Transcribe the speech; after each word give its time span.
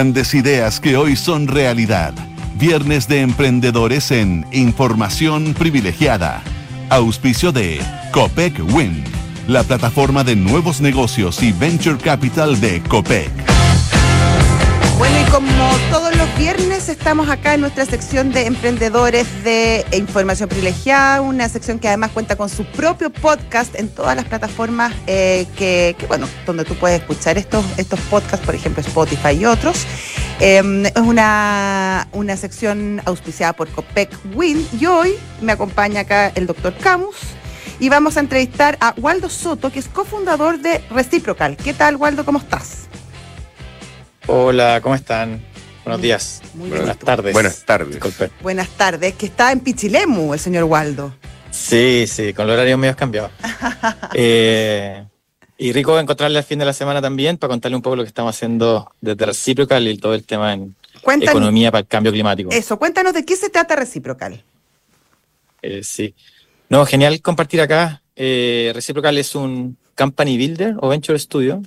Grandes 0.00 0.32
ideas 0.32 0.80
que 0.80 0.96
hoy 0.96 1.14
son 1.14 1.46
realidad. 1.46 2.14
Viernes 2.54 3.06
de 3.06 3.20
Emprendedores 3.20 4.10
en 4.10 4.46
Información 4.50 5.52
Privilegiada. 5.52 6.40
Auspicio 6.88 7.52
de 7.52 7.82
Copec 8.10 8.58
Wind, 8.72 9.04
la 9.46 9.62
plataforma 9.62 10.24
de 10.24 10.36
nuevos 10.36 10.80
negocios 10.80 11.42
y 11.42 11.52
venture 11.52 11.98
capital 11.98 12.58
de 12.62 12.80
Copec. 12.84 13.49
Bueno, 15.00 15.16
y 15.18 15.30
como 15.30 15.50
todos 15.90 16.14
los 16.14 16.36
viernes 16.36 16.90
estamos 16.90 17.30
acá 17.30 17.54
en 17.54 17.62
nuestra 17.62 17.86
sección 17.86 18.32
de 18.32 18.44
emprendedores 18.44 19.42
de 19.42 19.86
información 19.92 20.50
privilegiada, 20.50 21.22
una 21.22 21.48
sección 21.48 21.78
que 21.78 21.88
además 21.88 22.10
cuenta 22.10 22.36
con 22.36 22.50
su 22.50 22.66
propio 22.66 23.08
podcast 23.08 23.74
en 23.76 23.88
todas 23.88 24.14
las 24.14 24.26
plataformas 24.26 24.92
eh, 25.06 25.46
que, 25.56 25.96
bueno, 26.06 26.28
donde 26.44 26.66
tú 26.66 26.74
puedes 26.74 27.00
escuchar 27.00 27.38
estos, 27.38 27.64
estos 27.78 27.98
podcasts, 28.10 28.44
por 28.44 28.54
ejemplo 28.54 28.82
Spotify 28.82 29.30
y 29.40 29.46
otros. 29.46 29.86
Em, 30.38 30.84
es 30.84 30.92
una, 30.96 32.06
una 32.12 32.36
sección 32.36 33.00
auspiciada 33.06 33.54
por 33.54 33.70
Copec 33.70 34.10
Win 34.34 34.68
y 34.78 34.84
hoy 34.84 35.14
me 35.40 35.52
acompaña 35.52 36.00
acá 36.00 36.30
el 36.34 36.46
doctor 36.46 36.74
Camus 36.76 37.16
y 37.78 37.88
vamos 37.88 38.18
a 38.18 38.20
entrevistar 38.20 38.76
a 38.82 38.92
Waldo 38.98 39.30
Soto, 39.30 39.72
que 39.72 39.78
es 39.78 39.88
cofundador 39.88 40.58
de 40.58 40.84
Reciprocal. 40.90 41.56
¿Qué 41.56 41.72
tal, 41.72 41.96
Waldo? 41.96 42.26
¿Cómo 42.26 42.38
estás? 42.38 42.79
Hola, 44.32 44.80
¿cómo 44.80 44.94
están? 44.94 45.42
Buenos 45.84 46.00
días. 46.00 46.40
Buenas 46.54 46.96
tardes. 46.98 47.32
Buenas 47.32 47.64
tardes. 47.64 47.98
Buenas 48.40 48.68
tardes, 48.68 49.14
que 49.14 49.26
está 49.26 49.50
en 49.50 49.58
Pichilemu 49.58 50.32
el 50.32 50.38
señor 50.38 50.64
Waldo. 50.64 51.12
Sí, 51.50 52.04
sí, 52.06 52.32
con 52.32 52.46
los 52.46 52.54
horarios 52.54 52.78
medio 52.78 52.94
cambiado. 52.94 53.28
eh, 54.14 55.04
y 55.58 55.72
rico 55.72 55.98
encontrarle 55.98 56.38
al 56.38 56.44
fin 56.44 56.60
de 56.60 56.64
la 56.64 56.72
semana 56.72 57.02
también 57.02 57.38
para 57.38 57.50
contarle 57.50 57.74
un 57.74 57.82
poco 57.82 57.96
lo 57.96 58.04
que 58.04 58.08
estamos 58.08 58.36
haciendo 58.36 58.92
desde 59.00 59.26
Reciprocal 59.26 59.88
y 59.88 59.98
todo 59.98 60.14
el 60.14 60.24
tema 60.24 60.52
en 60.52 60.76
economía 61.22 61.72
para 61.72 61.80
el 61.80 61.88
cambio 61.88 62.12
climático. 62.12 62.50
Eso, 62.52 62.78
cuéntanos 62.78 63.12
de 63.12 63.24
qué 63.24 63.34
se 63.34 63.50
trata 63.50 63.74
Reciprocal. 63.74 64.44
Eh, 65.60 65.80
sí. 65.82 66.14
No, 66.68 66.86
genial 66.86 67.20
compartir 67.20 67.62
acá. 67.62 68.00
Eh, 68.14 68.70
Reciprocal 68.76 69.18
es 69.18 69.34
un 69.34 69.76
company 69.96 70.36
builder 70.36 70.76
o 70.78 70.88
venture 70.88 71.18
studio 71.18 71.62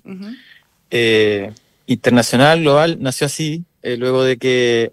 internacional, 1.85 2.61
global, 2.61 2.97
nació 2.99 3.27
así, 3.27 3.65
eh, 3.81 3.97
luego 3.97 4.23
de 4.23 4.37
que 4.37 4.91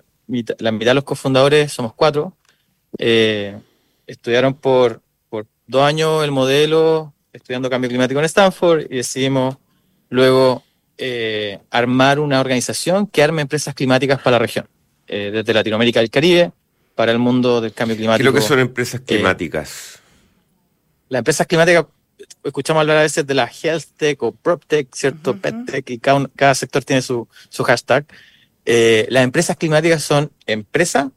la 0.58 0.72
mitad 0.72 0.90
de 0.90 0.94
los 0.94 1.04
cofundadores, 1.04 1.72
somos 1.72 1.92
cuatro, 1.94 2.36
eh, 2.98 3.58
estudiaron 4.06 4.54
por, 4.54 5.02
por 5.28 5.46
dos 5.66 5.82
años 5.82 6.24
el 6.24 6.30
modelo, 6.30 7.14
estudiando 7.32 7.70
cambio 7.70 7.88
climático 7.88 8.20
en 8.20 8.26
Stanford, 8.26 8.86
y 8.90 8.96
decidimos 8.96 9.56
luego 10.08 10.62
eh, 10.98 11.60
armar 11.70 12.20
una 12.20 12.40
organización 12.40 13.06
que 13.06 13.22
arme 13.22 13.42
empresas 13.42 13.74
climáticas 13.74 14.20
para 14.20 14.32
la 14.32 14.38
región, 14.40 14.66
desde 15.06 15.52
Latinoamérica 15.52 16.00
y 16.00 16.04
el 16.04 16.10
Caribe, 16.10 16.52
para 16.94 17.10
el 17.10 17.18
mundo 17.18 17.60
del 17.60 17.72
cambio 17.72 17.96
climático. 17.96 18.22
¿Qué 18.22 18.28
es 18.28 18.34
lo 18.34 18.40
que 18.40 18.46
son 18.46 18.60
empresas 18.60 19.00
climáticas? 19.00 20.00
las 21.10 21.18
empresas 21.18 21.46
climáticas 21.46 21.86
escuchamos 22.44 22.80
hablar 22.80 22.98
a 22.98 23.02
veces 23.02 23.26
de 23.26 23.34
la 23.34 23.50
health 23.50 23.84
tech 23.96 24.22
o 24.22 24.32
prop 24.32 24.64
tech, 24.66 24.88
¿cierto? 24.94 25.36
Pet 25.36 25.54
tech, 25.66 25.90
y 25.90 25.98
cada, 25.98 26.54
sector 26.54 26.84
tiene 26.84 27.02
su, 27.02 27.28
su 27.48 27.62
hashtag. 27.64 28.06
Eh, 28.64 29.06
las 29.10 29.24
empresas 29.24 29.56
climáticas 29.56 30.02
son 30.02 30.30
empresas 30.46 31.08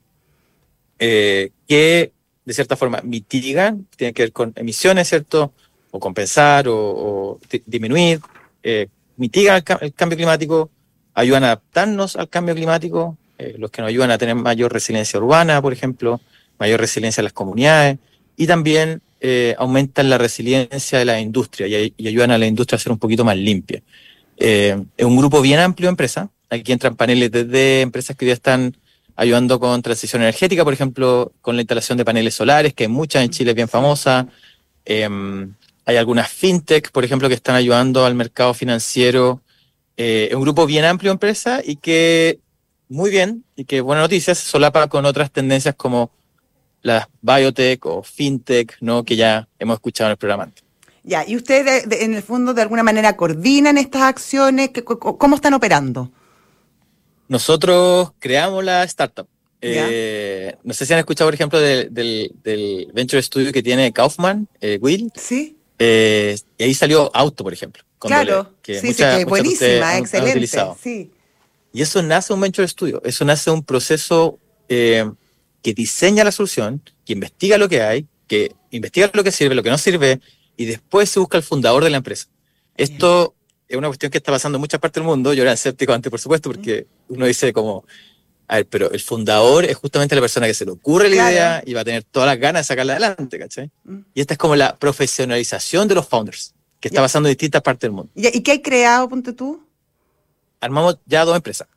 eh, 0.99 1.51
que 1.67 2.11
de 2.45 2.53
cierta 2.53 2.75
forma 2.75 3.01
mitigan, 3.03 3.87
tienen 3.95 4.13
que 4.13 4.23
ver 4.23 4.31
con 4.33 4.53
emisiones, 4.55 5.07
¿cierto? 5.07 5.53
O 5.91 5.99
compensar 5.99 6.65
o, 6.67 7.39
disminuir, 7.65 8.19
eh, 8.63 8.87
mitigan 9.15 9.63
el, 9.81 9.93
cambio 9.93 10.17
climático, 10.17 10.69
ayudan 11.13 11.43
a 11.43 11.47
adaptarnos 11.47 12.15
al 12.15 12.27
cambio 12.29 12.55
climático, 12.55 13.17
los 13.57 13.71
que 13.71 13.81
nos 13.81 13.89
ayudan 13.89 14.11
a 14.11 14.17
tener 14.17 14.35
mayor 14.35 14.71
resiliencia 14.71 15.19
urbana, 15.19 15.61
por 15.61 15.73
ejemplo, 15.73 16.21
mayor 16.59 16.79
resiliencia 16.79 17.21
en 17.21 17.25
las 17.25 17.33
comunidades, 17.33 17.97
y 18.37 18.47
también 18.47 19.01
eh, 19.25 19.55
aumentan 19.57 20.09
la 20.09 20.17
resiliencia 20.17 20.99
de 20.99 21.05
la 21.05 21.17
industria 21.21 21.65
y, 21.65 21.93
ayudan 22.05 22.31
a 22.31 22.37
la 22.37 22.45
industria 22.45 22.75
a 22.75 22.79
ser 22.79 22.91
un 22.91 22.99
poquito 22.99 23.23
más 23.23 23.37
limpia. 23.37 23.81
Eh, 24.35 24.77
es 24.97 25.05
un 25.05 25.15
grupo 25.15 25.41
bien 25.41 25.61
amplio 25.61 25.87
de 25.87 25.91
empresas. 25.91 26.27
Aquí 26.49 26.73
entran 26.73 26.97
paneles 26.97 27.31
desde 27.31 27.79
empresas 27.79 28.17
que 28.17 28.25
ya 28.25 28.33
están 28.33 28.75
ayudando 29.15 29.61
con 29.61 29.81
transición 29.81 30.23
energética, 30.23 30.65
por 30.65 30.73
ejemplo, 30.73 31.31
con 31.39 31.55
la 31.55 31.61
instalación 31.61 31.97
de 31.97 32.03
paneles 32.03 32.33
solares, 32.33 32.73
que 32.73 32.83
hay 32.83 32.89
muchas 32.89 33.23
en 33.23 33.29
Chile 33.29 33.53
bien 33.53 33.69
famosas. 33.69 34.25
Em, 34.83 35.53
hay 35.85 35.95
algunas 35.95 36.29
fintech, 36.29 36.91
por 36.91 37.05
ejemplo, 37.05 37.29
que 37.29 37.35
están 37.35 37.55
ayudando 37.55 38.05
al 38.05 38.15
mercado 38.15 38.53
financiero. 38.53 39.41
Eh, 39.95 40.27
es 40.31 40.35
un 40.35 40.41
grupo 40.41 40.65
bien 40.65 40.83
amplio 40.83 41.11
de 41.11 41.13
empresas 41.13 41.63
y 41.65 41.77
que 41.77 42.39
muy 42.89 43.09
bien, 43.09 43.45
y 43.55 43.63
que 43.63 43.79
buena 43.79 44.01
noticia, 44.01 44.35
se 44.35 44.45
solapa 44.45 44.89
con 44.89 45.05
otras 45.05 45.31
tendencias 45.31 45.75
como 45.75 46.11
las 46.83 47.07
biotech 47.21 47.85
o 47.85 48.03
fintech, 48.03 48.77
¿no? 48.81 49.03
Que 49.03 49.15
ya 49.15 49.47
hemos 49.57 49.75
escuchado 49.75 50.09
en 50.09 50.11
el 50.11 50.17
programa 50.17 50.43
antes. 50.43 50.63
Ya, 51.03 51.27
y 51.27 51.35
ustedes 51.35 51.85
en 51.89 52.13
el 52.13 52.23
fondo 52.23 52.53
de 52.53 52.61
alguna 52.61 52.83
manera 52.83 53.17
coordinan 53.17 53.77
estas 53.77 54.03
acciones, 54.03 54.69
¿cómo 54.85 55.35
están 55.35 55.53
operando? 55.53 56.11
Nosotros 57.27 58.11
creamos 58.19 58.63
la 58.63 58.83
startup. 58.83 59.27
Eh, 59.59 60.55
no 60.63 60.73
sé 60.73 60.85
si 60.85 60.93
han 60.93 60.99
escuchado, 60.99 61.27
por 61.27 61.33
ejemplo, 61.33 61.59
del, 61.59 62.91
venture 62.93 63.21
studio 63.21 63.51
que 63.51 63.63
tiene 63.63 63.91
Kaufman, 63.91 64.47
eh, 64.61 64.77
Will. 64.81 65.11
Sí. 65.15 65.57
Eh, 65.79 66.37
y 66.57 66.63
ahí 66.63 66.73
salió 66.73 67.09
Auto, 67.13 67.43
por 67.43 67.53
ejemplo. 67.53 67.83
claro, 67.99 68.53
que 68.61 68.79
sí, 68.79 68.93
sí, 68.93 69.03
que 69.03 69.25
buenísima, 69.25 69.97
excelente. 69.97 70.47
sí. 70.81 71.11
Y 71.73 71.81
eso 71.81 72.03
nace 72.03 72.31
un 72.33 72.39
venture 72.39 72.67
studio, 72.67 73.01
eso 73.03 73.25
nace 73.25 73.49
un 73.49 73.63
proceso 73.63 74.37
que 75.63 75.73
diseña 75.73 76.23
la 76.23 76.31
solución, 76.31 76.81
que 77.05 77.13
investiga 77.13 77.57
lo 77.57 77.67
que 77.67 77.81
hay, 77.81 78.05
que 78.27 78.53
investiga 78.69 79.09
lo 79.13 79.23
que 79.23 79.31
sirve, 79.31 79.55
lo 79.55 79.63
que 79.63 79.69
no 79.69 79.77
sirve, 79.77 80.19
y 80.57 80.65
después 80.65 81.09
se 81.09 81.19
busca 81.19 81.37
el 81.37 81.43
fundador 81.43 81.83
de 81.83 81.89
la 81.89 81.97
empresa. 81.97 82.27
Esto 82.75 83.33
es 83.67 83.77
una 83.77 83.87
cuestión 83.87 84.11
que 84.11 84.17
está 84.17 84.31
pasando 84.31 84.57
en 84.57 84.61
muchas 84.61 84.79
partes 84.79 85.01
del 85.01 85.07
mundo. 85.07 85.33
Yo 85.33 85.41
era 85.41 85.53
escéptico 85.53 85.93
antes, 85.93 86.09
por 86.09 86.19
supuesto, 86.19 86.49
porque 86.49 86.85
uno 87.07 87.25
dice 87.25 87.53
como, 87.53 87.85
a 88.47 88.57
ver, 88.57 88.67
pero 88.67 88.91
el 88.91 88.99
fundador 88.99 89.65
es 89.65 89.77
justamente 89.77 90.15
la 90.15 90.21
persona 90.21 90.47
que 90.47 90.53
se 90.53 90.65
le 90.65 90.71
ocurre 90.71 91.09
la 91.09 91.15
idea 91.15 91.63
y 91.65 91.73
va 91.73 91.81
a 91.81 91.85
tener 91.85 92.03
todas 92.03 92.27
las 92.27 92.37
ganas 92.37 92.61
de 92.61 92.65
sacarla 92.65 92.93
adelante, 92.93 93.39
¿cachai? 93.39 93.71
Mm. 93.85 93.99
Y 94.13 94.21
esta 94.21 94.33
es 94.33 94.37
como 94.37 94.55
la 94.55 94.77
profesionalización 94.77 95.87
de 95.87 95.95
los 95.95 96.07
founders, 96.07 96.53
que 96.79 96.89
está 96.89 97.01
pasando 97.01 97.29
en 97.29 97.31
distintas 97.31 97.61
partes 97.61 97.81
del 97.81 97.93
mundo. 97.93 98.11
¿Y 98.15 98.41
qué 98.41 98.51
hay 98.51 98.61
creado, 98.61 99.07
ponte 99.07 99.31
tú? 99.33 99.65
Armamos 100.59 100.99
ya 101.05 101.25
dos 101.25 101.35
empresas. 101.35 101.67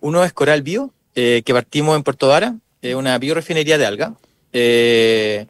Uno 0.00 0.24
es 0.24 0.32
Coral 0.32 0.62
Bio, 0.62 0.92
eh, 1.14 1.42
que 1.44 1.52
partimos 1.52 1.96
en 1.96 2.02
Puerto 2.02 2.28
Vara, 2.28 2.56
una 2.82 3.16
biorefinería 3.18 3.78
de 3.78 3.86
alga, 3.86 4.14
eh, 4.52 5.46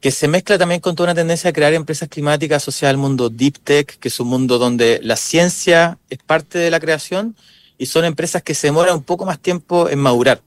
que 0.00 0.10
se 0.10 0.28
mezcla 0.28 0.58
también 0.58 0.80
con 0.80 0.94
toda 0.94 1.08
una 1.08 1.14
tendencia 1.14 1.50
a 1.50 1.52
crear 1.52 1.72
empresas 1.72 2.08
climáticas 2.08 2.62
asociadas 2.62 2.94
al 2.94 2.98
mundo 2.98 3.30
deep 3.30 3.58
tech, 3.62 3.98
que 3.98 4.08
es 4.08 4.20
un 4.20 4.28
mundo 4.28 4.58
donde 4.58 5.00
la 5.02 5.16
ciencia 5.16 5.98
es 6.10 6.18
parte 6.18 6.58
de 6.58 6.70
la 6.70 6.80
creación 6.80 7.36
y 7.78 7.86
son 7.86 8.04
empresas 8.04 8.42
que 8.42 8.54
se 8.54 8.68
demoran 8.68 8.96
un 8.96 9.02
poco 9.02 9.24
más 9.24 9.38
tiempo 9.38 9.88
en 9.88 9.98
madurar. 9.98 10.42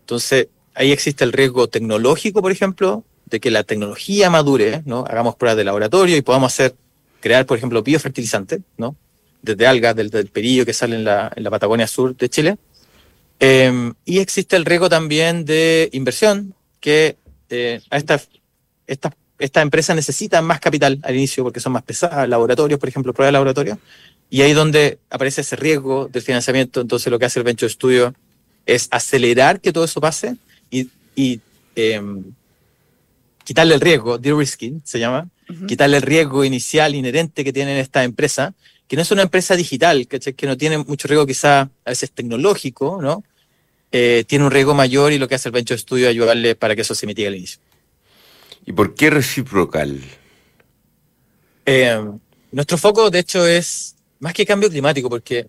Entonces, 0.00 0.48
ahí 0.74 0.92
existe 0.92 1.24
el 1.24 1.32
riesgo 1.32 1.68
tecnológico, 1.68 2.42
por 2.42 2.52
ejemplo, 2.52 3.04
de 3.26 3.40
que 3.40 3.50
la 3.50 3.64
tecnología 3.64 4.30
madure, 4.30 4.82
¿no? 4.86 5.04
Hagamos 5.08 5.34
pruebas 5.34 5.56
de 5.56 5.64
laboratorio 5.64 6.16
y 6.16 6.22
podamos 6.22 6.52
hacer, 6.52 6.74
crear, 7.20 7.44
por 7.44 7.58
ejemplo, 7.58 7.82
biofertilizantes, 7.82 8.60
¿no? 8.76 8.96
Desde 9.42 9.66
algas, 9.66 9.94
del, 9.96 10.10
del 10.10 10.28
perillo 10.28 10.64
que 10.64 10.72
sale 10.72 10.96
en 10.96 11.04
la 11.04 11.50
Patagonia 11.50 11.86
Sur 11.86 12.16
de 12.16 12.28
Chile, 12.28 12.56
Em, 13.38 13.94
y 14.04 14.18
existe 14.18 14.56
el 14.56 14.64
riesgo 14.64 14.88
también 14.88 15.44
de 15.44 15.90
inversión, 15.92 16.54
que 16.80 17.16
eh, 17.50 17.80
estas 17.90 18.28
esta, 18.86 19.14
esta 19.38 19.62
empresas 19.62 19.96
necesitan 19.96 20.44
más 20.44 20.60
capital 20.60 20.98
al 21.02 21.14
inicio 21.14 21.44
porque 21.44 21.60
son 21.60 21.72
más 21.72 21.82
pesadas, 21.82 22.28
laboratorios, 22.28 22.78
por 22.80 22.88
ejemplo, 22.88 23.12
pruebas 23.12 23.28
de 23.28 23.32
laboratorio, 23.32 23.78
y 24.30 24.42
ahí 24.42 24.52
donde 24.52 24.98
aparece 25.10 25.42
ese 25.42 25.56
riesgo 25.56 26.08
del 26.08 26.22
financiamiento, 26.22 26.80
entonces 26.80 27.10
lo 27.10 27.18
que 27.18 27.26
hace 27.26 27.40
el 27.40 27.44
Venture 27.44 27.70
Studio 27.70 28.14
es 28.64 28.88
acelerar 28.90 29.60
que 29.60 29.72
todo 29.72 29.84
eso 29.84 30.00
pase 30.00 30.36
y, 30.70 30.88
y 31.14 31.40
em, 31.76 32.24
quitarle 33.44 33.74
el 33.74 33.80
riesgo, 33.80 34.18
de-risking 34.18 34.82
se 34.84 34.98
llama, 34.98 35.28
quitarle 35.68 35.98
el 35.98 36.02
riesgo 36.02 36.44
inicial 36.44 36.94
inherente 36.96 37.44
que 37.44 37.52
tienen 37.52 37.76
esta 37.76 38.02
empresa 38.02 38.54
que 38.88 38.96
no 38.96 39.02
es 39.02 39.10
una 39.10 39.22
empresa 39.22 39.56
digital, 39.56 40.06
que 40.06 40.46
no 40.46 40.56
tiene 40.56 40.78
mucho 40.78 41.08
riesgo 41.08 41.26
quizá 41.26 41.62
a 41.62 41.90
veces 41.90 42.10
tecnológico, 42.12 43.00
¿no? 43.02 43.24
Eh, 43.92 44.24
tiene 44.26 44.44
un 44.44 44.50
riesgo 44.50 44.74
mayor 44.74 45.12
y 45.12 45.18
lo 45.18 45.28
que 45.28 45.36
hace 45.36 45.48
el 45.48 45.52
Venture 45.52 45.78
Studio 45.78 46.06
es 46.06 46.10
ayudarle 46.10 46.54
para 46.54 46.74
que 46.74 46.82
eso 46.82 46.94
se 46.94 47.06
mitigue 47.06 47.28
al 47.28 47.36
inicio. 47.36 47.60
¿Y 48.64 48.72
por 48.72 48.94
qué 48.94 49.10
reciprocal? 49.10 50.00
Eh, 51.64 52.04
nuestro 52.52 52.78
foco, 52.78 53.10
de 53.10 53.20
hecho, 53.20 53.46
es 53.46 53.96
más 54.18 54.34
que 54.34 54.44
cambio 54.44 54.68
climático, 54.68 55.08
porque 55.08 55.48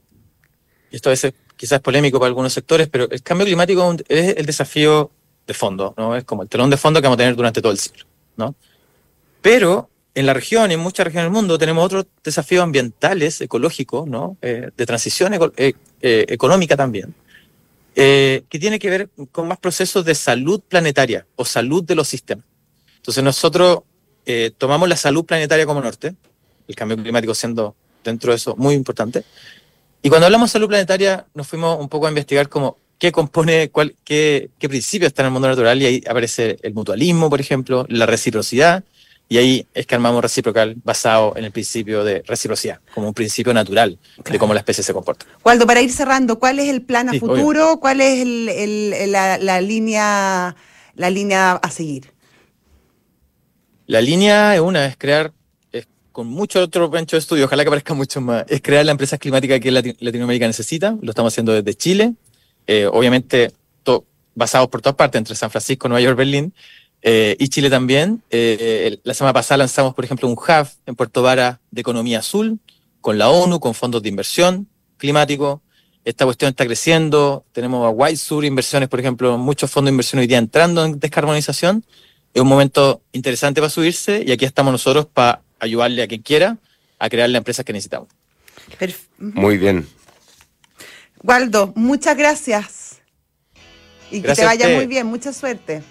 esto 0.92 1.10
a 1.10 1.12
veces 1.12 1.34
quizás 1.56 1.78
es 1.78 1.82
polémico 1.82 2.20
para 2.20 2.28
algunos 2.28 2.54
sectores, 2.54 2.88
pero 2.88 3.10
el 3.10 3.22
cambio 3.24 3.46
climático 3.46 3.96
es 4.08 4.38
el 4.38 4.46
desafío 4.46 5.12
de 5.46 5.54
fondo, 5.54 5.94
¿no? 5.98 6.16
Es 6.16 6.24
como 6.24 6.44
el 6.44 6.50
telón 6.50 6.70
de 6.70 6.78
fondo 6.78 7.02
que 7.02 7.08
vamos 7.08 7.16
a 7.16 7.24
tener 7.24 7.36
durante 7.36 7.62
todo 7.62 7.72
el 7.72 7.80
siglo, 7.80 8.06
¿no? 8.36 8.56
Pero 9.42 9.90
en 10.20 10.26
la 10.26 10.34
región 10.34 10.72
y 10.72 10.74
en 10.74 10.80
muchas 10.80 11.06
regiones 11.06 11.26
del 11.28 11.34
mundo 11.40 11.58
tenemos 11.58 11.86
otros 11.86 12.06
desafíos 12.24 12.64
ambientales, 12.64 13.40
ecológicos, 13.42 14.08
¿no? 14.08 14.38
Eh, 14.42 14.70
de 14.76 14.86
transición 14.86 15.34
eh, 15.34 15.74
eh, 16.02 16.26
económica 16.28 16.76
también. 16.76 17.14
eh, 18.00 18.44
que 18.48 18.60
tiene 18.60 18.78
que 18.78 18.90
ver 18.92 19.10
con 19.32 19.48
más 19.48 19.58
procesos 19.58 20.06
de 20.06 20.14
salud 20.14 20.62
planetaria 20.62 21.26
o 21.36 21.44
salud 21.44 21.84
de 21.84 21.96
los 21.96 22.08
sistemas. 22.08 22.46
Entonces 22.98 23.24
nosotros 23.24 23.80
eh, 24.28 24.52
tomamos 24.56 24.88
la 24.88 24.96
salud 24.96 25.26
planetaria 25.26 25.66
como 25.66 25.82
norte, 25.82 26.14
el 26.68 26.76
cambio 26.76 26.96
climático 26.96 27.34
siendo 27.34 27.76
dentro 28.04 28.32
de 28.32 28.38
eso 28.38 28.56
muy 28.56 28.76
importante. 28.76 29.24
Y 30.04 30.10
cuando 30.10 30.28
hablamos 30.28 30.50
de 30.50 30.54
salud 30.54 30.68
planetaria, 30.68 31.26
nos 31.34 31.48
fuimos 31.48 31.80
un 31.80 31.90
poco 31.90 32.06
a 32.06 32.10
investigar 32.10 32.50
como 32.50 32.78
qué 33.00 33.12
compone, 33.12 33.70
cuál, 33.72 33.96
qué, 34.04 34.52
qué 34.60 34.70
principios 34.70 35.08
están 35.08 35.26
en 35.26 35.28
el 35.30 35.34
mundo 35.34 35.48
natural, 35.48 35.82
y 35.82 35.86
ahí 35.88 36.04
aparece 36.08 36.58
el 36.62 36.76
mutualismo, 36.76 37.32
por 37.32 37.42
ejemplo, 37.42 37.86
la 37.90 38.06
reciprocidad, 38.06 38.84
y 39.30 39.38
ahí 39.38 39.68
es 39.74 39.86
que 39.86 39.96
armamos 39.96 40.22
reciprocal 40.22 40.76
basado 40.84 41.34
en 41.36 41.44
el 41.46 41.52
principio 41.52 42.04
de 42.04 42.24
reciprocidad, 42.26 42.80
como 42.94 43.08
un 43.10 43.14
principio 43.14 43.54
natural 43.54 44.00
de 44.30 44.40
cómo 44.40 44.54
la 44.54 44.60
especie 44.62 44.84
se 44.84 44.94
comporta. 44.94 45.26
Waldo, 45.44 45.68
para 45.68 45.82
ir 45.82 45.92
cerrando, 45.92 46.40
¿cuál 46.40 46.60
es 46.60 46.70
el 46.70 46.82
plan 46.82 47.10
a 47.10 47.12
Sí, 47.12 47.20
futuro? 47.20 47.80
¿Cuál 47.80 48.02
es 48.02 48.22
el- 48.22 48.50
el- 48.50 49.12
la, 49.12 49.38
la 49.38 49.60
línea, 49.62 50.56
la 50.96 51.10
línea 51.10 51.52
a 51.54 51.70
seguir? 51.72 52.12
La 53.86 54.02
línea 54.02 54.56
es 54.56 54.62
una, 54.62 54.86
es 54.86 54.98
crear, 54.98 55.34
es 55.72 55.88
con 56.12 56.28
mucho 56.28 56.62
otro 56.62 56.90
pencho 56.92 57.16
de 57.16 57.20
estudio, 57.20 57.46
ojalá 57.46 57.64
que 57.64 57.70
aparezca 57.70 57.94
mucho 57.94 58.20
más, 58.22 58.46
es 58.48 58.62
crear 58.62 58.86
la 58.86 58.92
empresa 58.92 59.18
climática 59.18 59.60
que 59.60 59.72
Lati- 59.72 59.96
Latinoamérica 60.00 60.48
necesita, 60.48 60.96
lo 61.02 61.10
estamos 61.12 61.34
haciendo 61.34 61.54
desde 61.54 61.74
Chile, 61.74 62.14
eh, 62.66 62.86
obviamente 62.92 63.52
basados 64.36 64.68
por 64.68 64.82
todas 64.84 64.96
partes, 64.96 65.18
entre 65.18 65.34
San 65.34 65.50
Francisco, 65.50 65.88
Nueva 65.90 66.00
York, 66.02 66.16
Berlín, 66.16 66.54
eh, 67.02 67.36
y 67.40 67.48
Chile 67.50 67.70
también. 67.70 68.22
Eh, 68.30 68.98
la 69.04 69.14
semana 69.14 69.34
pasada 69.34 69.58
lanzamos, 69.60 69.94
por 69.94 70.04
ejemplo, 70.06 70.28
un 70.28 70.34
hub 70.34 70.68
en 70.86 70.96
Puerto 70.96 71.22
Vara 71.22 71.60
de 71.72 71.82
economía 71.82 72.20
azul, 72.20 72.60
con 73.02 73.18
la 73.18 73.30
ONU, 73.30 73.60
con 73.60 73.74
fondos 73.74 74.02
de 74.04 74.10
inversión 74.10 74.68
climático. 74.98 75.62
Esta 76.06 76.26
cuestión 76.26 76.50
está 76.50 76.66
creciendo, 76.66 77.44
tenemos 77.52 77.86
a 77.86 77.90
White 77.90 78.18
Sur 78.18 78.46
Inversiones, 78.46 78.88
por 78.90 79.00
ejemplo, 79.00 79.38
muchos 79.38 79.70
fondos 79.70 79.90
de 79.90 79.94
inversión 79.94 80.20
hoy 80.20 80.28
día 80.28 80.38
entrando 80.38 80.86
en 80.86 81.00
descarbonización 81.00 81.84
es 82.34 82.42
un 82.42 82.48
momento 82.48 83.02
interesante 83.14 83.60
para 83.62 83.70
subirse 83.70 84.24
y 84.26 84.32
aquí 84.32 84.46
estamos 84.46 84.72
nosotros 84.72 85.06
para 85.06 85.42
ayudarle 85.60 86.04
a 86.04 86.08
quien 86.08 86.22
quiera 86.22 86.58
a 87.00 87.10
crear 87.10 87.30
las 87.30 87.40
empresas 87.40 87.66
que 87.66 87.74
necesitamos. 87.74 88.10
Perf- 88.80 89.08
Muy 89.18 89.58
bien. 89.58 89.88
Waldo, 91.24 91.74
muchas 91.76 92.16
gracias. 92.16 93.00
Y 94.12 94.22
que 94.22 94.34
te 94.34 94.46
vaya 94.46 94.70
muy 94.70 94.86
bien, 94.88 95.08
mucha 95.08 95.34
suerte. 95.34 95.82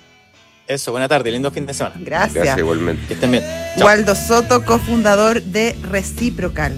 Eso, 0.66 0.90
buena 0.90 1.08
tarde, 1.08 1.30
lindo 1.30 1.50
fin 1.50 1.66
de 1.66 1.74
semana. 1.74 1.96
Gracias. 2.00 2.34
Gracias 2.34 2.58
igualmente. 2.58 3.06
Que 3.06 3.14
estén 3.14 3.30
bien. 3.30 3.44
Chao. 3.76 3.86
Waldo 3.86 4.14
Soto, 4.14 4.64
cofundador 4.64 5.42
de 5.42 5.76
Reciprocal. 5.90 6.76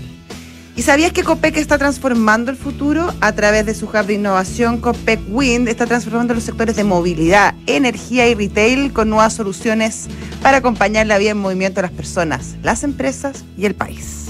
¿Y 0.76 0.82
sabías 0.82 1.12
que 1.12 1.24
COPEC 1.24 1.56
está 1.56 1.76
transformando 1.76 2.52
el 2.52 2.56
futuro? 2.56 3.12
A 3.20 3.32
través 3.32 3.66
de 3.66 3.74
su 3.74 3.86
hub 3.86 4.06
de 4.06 4.14
innovación, 4.14 4.80
COPEC 4.80 5.18
Wind 5.28 5.68
está 5.68 5.86
transformando 5.86 6.34
los 6.34 6.44
sectores 6.44 6.76
de 6.76 6.84
movilidad, 6.84 7.54
energía 7.66 8.28
y 8.28 8.34
retail 8.34 8.92
con 8.92 9.10
nuevas 9.10 9.32
soluciones 9.32 10.06
para 10.40 10.58
acompañar 10.58 11.08
la 11.08 11.18
vida 11.18 11.30
en 11.30 11.38
movimiento 11.38 11.80
de 11.80 11.88
las 11.88 11.90
personas, 11.90 12.54
las 12.62 12.84
empresas 12.84 13.44
y 13.56 13.66
el 13.66 13.74
país. 13.74 14.27